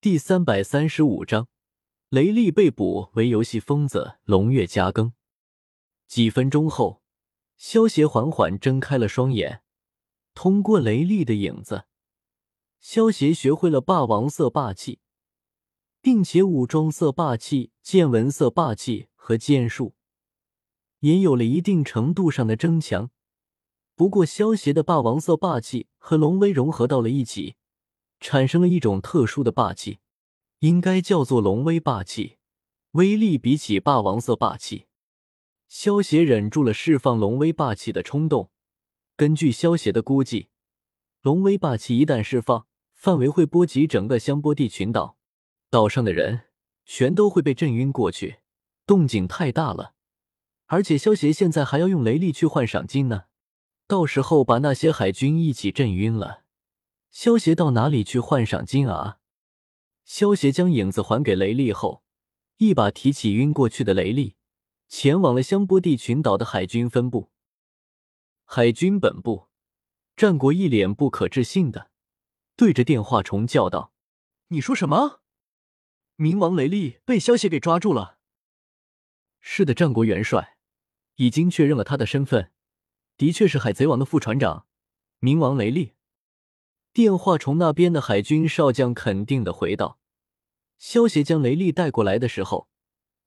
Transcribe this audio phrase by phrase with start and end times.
[0.00, 1.48] 第三百三十五章，
[2.08, 4.18] 雷利被捕为游戏疯子。
[4.22, 5.12] 龙月加更。
[6.06, 7.02] 几分钟后，
[7.56, 9.64] 萧协缓缓睁开了双眼。
[10.34, 11.86] 通过雷利的影子，
[12.78, 15.00] 萧协学会了霸王色霸气，
[16.00, 19.96] 并且武装色霸气、剑纹色霸气和剑术
[21.00, 23.10] 也有了一定程度上的增强。
[23.96, 27.56] 不过，萧协的霸王色霸气和龙威融合到了一起。
[28.20, 30.00] 产生了一种特殊的霸气，
[30.60, 32.38] 应该叫做龙威霸气，
[32.92, 34.86] 威力比起霸王色霸气。
[35.68, 38.50] 萧协忍住了释放龙威霸气的冲动。
[39.16, 40.48] 根据萧协的估计，
[41.22, 45.16] 龙威霸气一旦释放，范围会波及整个香波地群岛，
[45.70, 46.42] 岛上的人
[46.84, 48.38] 全都会被震晕过去，
[48.86, 49.94] 动静太大了。
[50.66, 53.24] 而且萧协现在还要用雷力去换赏金呢，
[53.86, 56.44] 到时候把那些海军一起震晕了。
[57.20, 59.18] 萧协到哪里去换赏金啊？
[60.04, 62.04] 萧协将影子还给雷利后，
[62.58, 64.36] 一把提起晕过去的雷利，
[64.86, 67.32] 前往了香波地群岛的海军分部。
[68.44, 69.48] 海军本部，
[70.14, 71.90] 战国一脸不可置信的
[72.54, 73.92] 对着电话虫叫道
[74.54, 75.20] ：“你说什么？
[76.16, 78.18] 冥王雷利被萧协给抓住了
[79.42, 80.56] ？”“是的，战国元帅
[81.16, 82.52] 已经确认了他的身份，
[83.16, 84.68] 的确是海贼王的副船长
[85.20, 85.94] 冥王雷利。”
[86.92, 89.98] 电话虫那边的海军少将肯定的回道
[90.78, 92.68] ：“萧协将雷利带过来的时候，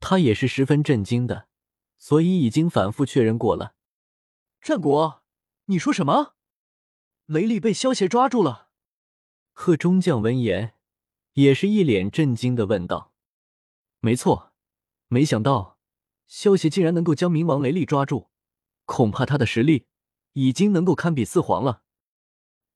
[0.00, 1.48] 他也是十分震惊的，
[1.98, 3.74] 所以已经反复确认过了。”
[4.62, 5.22] 战国，
[5.66, 6.34] 你说什么？
[7.26, 8.68] 雷利被萧协抓住了？
[9.52, 10.74] 贺中将闻言，
[11.34, 13.12] 也是一脸震惊的问道
[14.00, 14.52] ：“没错，
[15.08, 15.78] 没想到
[16.26, 18.30] 萧协竟然能够将冥王雷利抓住，
[18.86, 19.86] 恐怕他的实力
[20.32, 21.82] 已经能够堪比四皇了。”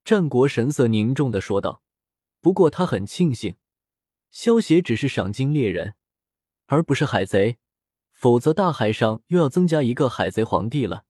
[0.03, 1.81] 战国神色凝重的说道
[2.41, 3.55] ：“不过他很庆幸，
[4.31, 5.95] 萧协只是赏金猎人，
[6.65, 7.57] 而不是海贼，
[8.11, 11.05] 否则大海上又要增加一个海贼皇帝了。”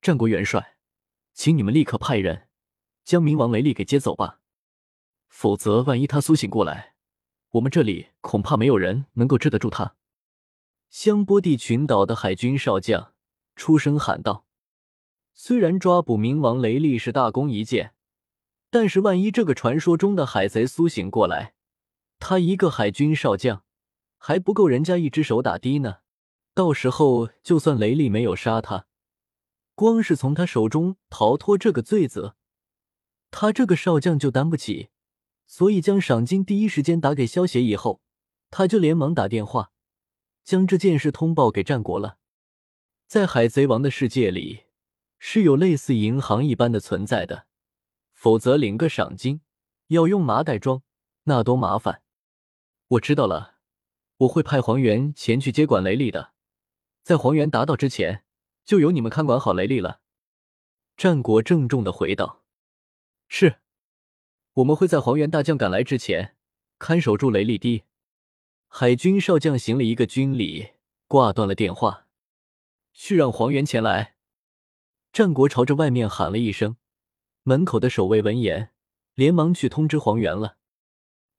[0.00, 0.78] 战国元帅，
[1.34, 2.48] 请你们立刻派人
[3.04, 4.40] 将冥王雷利给接走吧，
[5.28, 6.94] 否则万一他苏醒过来，
[7.50, 9.94] 我们这里恐怕没有人能够治得住他。”
[10.88, 13.12] 香波地群岛的海军少将
[13.56, 14.46] 出声喊道
[15.34, 17.92] ：“虽然抓捕冥王雷利是大功一件。”
[18.78, 21.54] 但是，万一这个传说中的海贼苏醒过来，
[22.18, 23.64] 他一个海军少将
[24.18, 26.00] 还不够人家一只手打的呢。
[26.52, 28.86] 到时候，就算雷利没有杀他，
[29.74, 32.36] 光是从他手中逃脱这个罪责，
[33.30, 34.90] 他这个少将就担不起。
[35.46, 38.02] 所以，将赏金第一时间打给萧协以后，
[38.50, 39.70] 他就连忙打电话
[40.44, 42.18] 将这件事通报给战国了。
[43.06, 44.64] 在海贼王的世界里，
[45.18, 47.46] 是有类似银行一般的存在的。
[48.26, 49.40] 否则领个赏金
[49.86, 50.82] 要用麻袋装，
[51.26, 52.02] 那多麻烦。
[52.88, 53.58] 我知道了，
[54.16, 56.32] 我会派黄猿前去接管雷利的，
[57.04, 58.24] 在黄猿达到之前，
[58.64, 60.00] 就由你们看管好雷利了。
[60.96, 62.42] 战国郑重的回道
[63.30, 63.60] ：“是，
[64.54, 66.34] 我们会在黄猿大将赶来之前
[66.80, 67.84] 看守住雷利堤。”
[68.66, 70.70] 海军少将行了一个军礼，
[71.06, 72.08] 挂断了电话。
[72.92, 74.16] 去让黄猿前来。
[75.12, 76.76] 战国朝着外面喊了一声。
[77.48, 78.72] 门口的守卫闻言，
[79.14, 80.56] 连忙去通知黄猿了。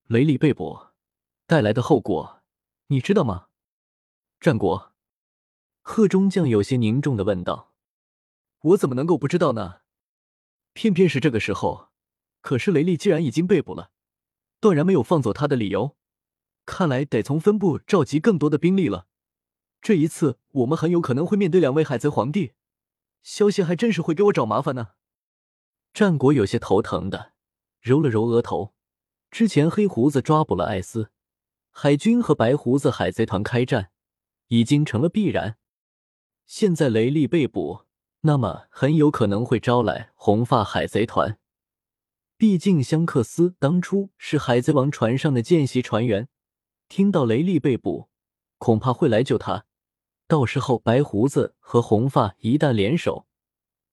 [0.05, 0.79] 雷利被捕
[1.45, 2.41] 带来的后果，
[2.87, 3.47] 你知道吗？
[4.39, 4.93] 战国，
[5.81, 7.73] 贺中将有些凝重的问道
[8.71, 9.81] ：“我怎么能够不知道呢？
[10.71, 11.89] 偏偏是这个时候。
[12.39, 13.91] 可是雷利既然已经被捕了，
[14.61, 15.97] 断然没有放走他的理由。
[16.65, 19.07] 看来得从分部召集更多的兵力了。
[19.81, 22.53] 这一次，我们很有可能会面对两位海贼皇帝。
[23.21, 24.91] 消息还真是会给我找麻烦呢。”
[25.97, 27.31] 战国有些头疼的
[27.81, 28.71] 揉了揉额头。
[29.31, 31.09] 之前黑胡子抓捕了艾斯，
[31.71, 33.89] 海军和白胡子海贼团开战
[34.49, 35.57] 已经成了必然。
[36.45, 37.85] 现在雷利被捕，
[38.21, 41.39] 那么很有可能会招来红发海贼团。
[42.37, 46.29] 毕竟香克斯当初是海贼王船上的见习船员，
[46.87, 48.07] 听到雷利被捕，
[48.59, 49.65] 恐怕会来救他。
[50.27, 53.25] 到时候白胡子和红发一旦联手，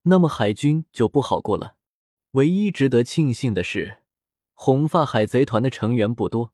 [0.02, 1.76] 那么海军就不好过了。
[2.34, 3.98] 唯一值得庆幸的是，
[4.54, 6.52] 红发海贼团的成员不多，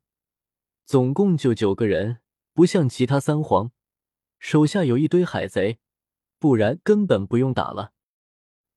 [0.85, 2.19] 总共就九个人，
[2.53, 3.71] 不像其他三皇，
[4.37, 5.79] 手下有一堆海贼，
[6.37, 7.93] 不然根本不用打了。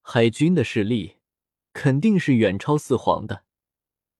[0.00, 1.18] 海军的实力
[1.74, 3.44] 肯定是远超四皇的，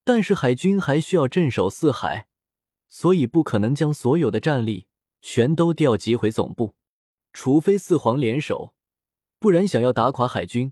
[0.03, 2.27] 但是海军还需要镇守四海，
[2.87, 4.85] 所以不可能将所有的战力
[5.23, 6.75] 全都调集回总部，
[7.33, 8.75] 除非四皇联手，
[9.39, 10.71] 不然想要打垮海军，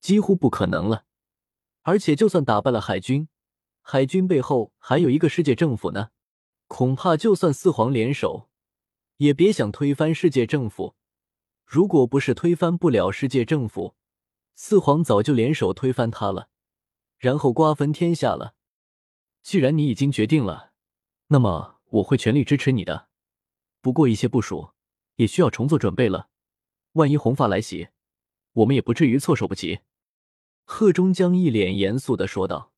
[0.00, 1.04] 几乎不可能了。
[1.82, 3.28] 而且，就算打败了海军，
[3.80, 6.10] 海军背后还有一个世界政府呢。
[6.66, 8.48] 恐怕就算四皇联手，
[9.16, 10.94] 也别想推翻世界政府。
[11.64, 13.96] 如果不是推翻不了世界政府，
[14.54, 16.48] 四皇早就联手推翻他了，
[17.18, 18.54] 然后瓜分天下了。
[19.42, 20.72] 既然你已经决定了，
[21.28, 23.08] 那么我会全力支持你的。
[23.80, 24.70] 不过一些部署
[25.16, 26.28] 也需要重做准备了。
[26.92, 27.88] 万一红发来袭，
[28.52, 29.80] 我们也不至于措手不及。
[30.72, 32.72] 贺中江一脸严肃的说道：“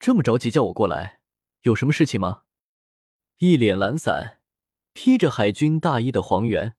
[0.00, 1.20] 这么着急叫我过来，
[1.60, 2.44] 有什么事情吗？”
[3.36, 4.40] 一脸懒散、
[4.94, 6.74] 披着海军大衣的黄猿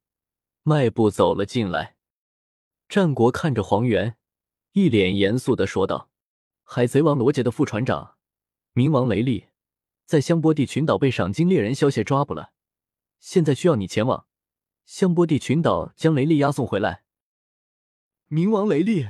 [0.64, 1.98] 迈步走了进来。
[2.90, 4.18] 战国看着黄猿，
[4.72, 6.10] 一脸严肃的说道
[6.66, 8.16] ：“海贼王罗杰的副船长
[8.74, 9.46] 冥王雷利，
[10.06, 12.52] 在香波地群岛被赏金猎人萧协抓捕了，
[13.20, 14.26] 现在需要你前往
[14.84, 17.04] 香波地群岛将雷利押送回来。”
[18.28, 19.08] 冥王雷利，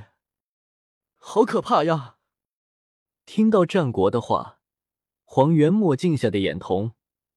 [1.26, 2.18] 好可怕呀！
[3.26, 4.60] 听到战国的话，
[5.24, 6.92] 黄猿墨镜下的眼瞳。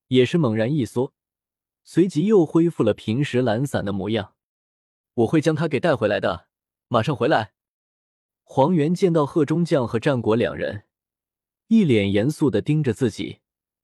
[0.08, 1.14] 也是猛然一缩，
[1.84, 4.34] 随即又恢复了平时懒散的模样。
[5.14, 6.48] 我会将他给带回来的，
[6.88, 7.52] 马上回来。
[8.42, 10.84] 黄猿见到贺中将和战国两人
[11.68, 13.38] 一脸严肃的盯着自己，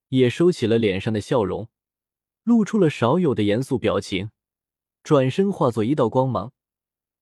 [0.08, 1.68] 也收起了脸上的笑容，
[2.42, 4.32] 露出了少有的严肃表情，
[5.04, 6.52] 转身化作一道光芒，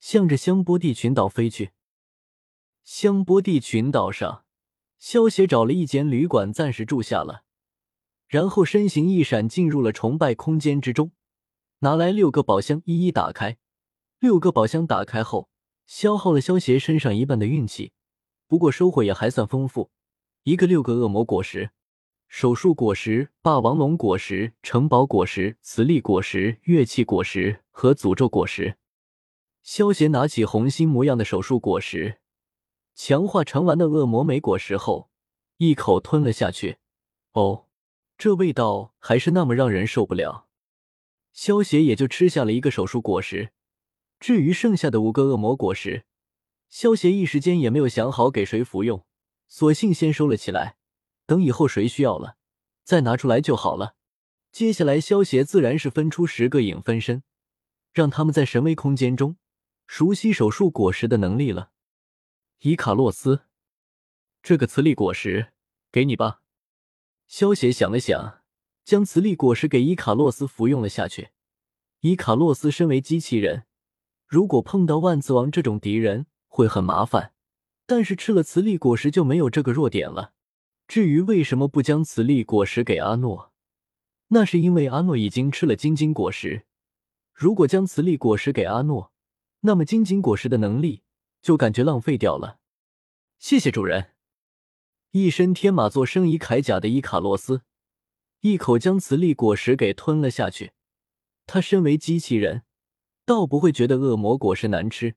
[0.01, 1.73] 向着香波地群岛飞去。
[2.83, 4.45] 香波地群岛上，
[4.99, 7.45] 萧协找了一间旅馆暂时住下了。
[8.27, 11.11] 然后身形一闪，进入了崇拜空间之中，
[11.81, 13.59] 拿来六个宝箱，一一打开。
[14.21, 15.49] 六个宝箱打开后，
[15.87, 17.93] 消耗了萧协身上一半的运气，
[18.47, 19.91] 不过收获也还算丰富。
[20.45, 21.71] 一个六个恶魔果实、
[22.29, 28.77] 手术果实、霸王龙果实、城堡果实、磁力果实、乐器果实和诅咒果实。
[29.63, 32.20] 萧协拿起红心模样的手术果实，
[33.03, 35.09] 强化成丸的恶魔莓果实后，
[35.57, 36.77] 一口吞了下去。
[37.33, 37.65] 哦。
[38.19, 40.47] 这味道还是那么让人受不了，
[41.33, 43.53] 萧协也就吃下了一个手术果实。
[44.19, 46.05] 至于剩下的五个恶魔果实，
[46.69, 49.07] 萧协一时间也没有想好给谁服用，
[49.49, 50.77] 索性先收了起来，
[51.25, 52.37] 等以后谁需要了
[52.85, 53.95] 再拿出来就好了。
[54.53, 57.23] 接下来，萧协自然是分出十个影分身，
[57.95, 59.39] 让他们在神威空间中
[59.87, 61.71] 熟悉手术果实的能力了。
[62.63, 63.45] 伊卡洛斯，
[64.43, 65.55] 这个磁力果实
[65.91, 66.43] 给你吧。
[67.27, 68.43] 萧协想了想，
[68.85, 71.31] 将磁力果实给伊卡洛斯服用了下去。
[72.01, 73.65] 伊卡洛斯身为机器人，
[74.27, 77.33] 如果碰到万磁王这种敌人会很麻烦，
[77.87, 80.35] 但是吃了磁力果实就没有这个弱点了。
[80.87, 83.55] 至于为什么不将磁力果实给阿诺，
[84.29, 86.67] 那是因为阿诺已经吃了晶晶果实。
[87.33, 89.15] 如果将磁力果实给阿诺，
[89.61, 91.05] 那么晶晶果实的能力
[91.43, 92.59] 就感觉浪费掉了。
[93.39, 94.13] 谢谢主人。
[95.13, 97.63] 一身天马座生仪铠甲的伊卡洛斯，
[98.41, 100.73] 一口将磁力果实给吞了下去。
[101.47, 102.63] 他身为机器人，
[103.25, 105.17] 倒不会觉得恶魔果实难吃。